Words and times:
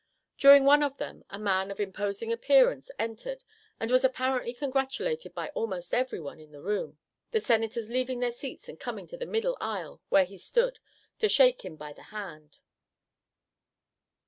During 0.35 0.63
one 0.65 0.81
of 0.81 0.97
them 0.97 1.23
a 1.29 1.37
man 1.37 1.69
of 1.69 1.79
imposing 1.79 2.31
appearance 2.31 2.89
entered 2.97 3.43
and 3.79 3.91
was 3.91 4.03
apparently 4.03 4.51
congratulated 4.51 5.35
by 5.35 5.49
almost 5.49 5.93
every 5.93 6.19
one 6.19 6.39
in 6.39 6.51
the 6.51 6.59
room, 6.63 6.97
the 7.29 7.39
Senators 7.39 7.87
leaving 7.87 8.19
their 8.19 8.31
seats 8.31 8.67
and 8.67 8.79
coming 8.79 9.05
to 9.05 9.17
the 9.17 9.27
middle 9.27 9.57
aisle, 9.61 10.01
where 10.09 10.25
he 10.25 10.39
stood, 10.39 10.79
to 11.19 11.29
shake 11.29 11.63
him 11.63 11.75
by 11.75 11.93
the 11.93 12.01
hand. 12.09 12.57